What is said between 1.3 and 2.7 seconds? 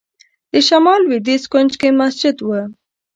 کونج کې مسجد و.